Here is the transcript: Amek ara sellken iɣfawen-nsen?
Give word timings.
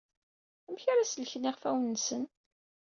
Amek 0.67 0.83
ara 0.91 1.09
sellken 1.11 1.49
iɣfawen-nsen? 1.49 2.23